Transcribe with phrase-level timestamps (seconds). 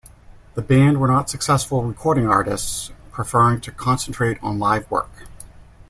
[0.55, 5.11] The band were not successful recording artists, preferring to concentrate on live work.